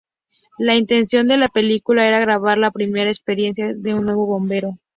La 0.57 0.73
intención 0.75 1.27
de 1.27 1.37
la 1.37 1.45
película 1.45 2.07
era 2.07 2.19
grabar 2.19 2.57
la 2.57 2.71
primera 2.71 3.07
experiencia 3.11 3.71
de 3.75 3.93
un 3.93 4.05
nuevo 4.05 4.25
bombero. 4.25 4.79